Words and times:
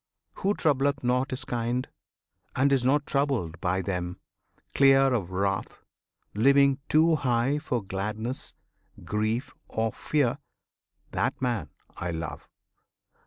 Who 0.37 0.55
troubleth 0.55 1.03
not 1.03 1.29
his 1.29 1.45
kind, 1.45 1.87
And 2.55 2.73
is 2.73 2.83
not 2.83 3.05
troubled 3.05 3.61
by 3.61 3.83
them; 3.83 4.17
clear 4.73 5.13
of 5.13 5.29
wrath, 5.29 5.83
Living 6.33 6.79
too 6.89 7.17
high 7.17 7.59
for 7.59 7.83
gladness, 7.83 8.55
grief, 9.03 9.53
or 9.67 9.93
fear, 9.93 10.39
That 11.11 11.39
man 11.39 11.69
I 11.97 12.09
love! 12.09 12.49